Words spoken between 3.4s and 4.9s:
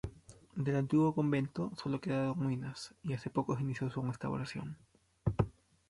se inició su restauración.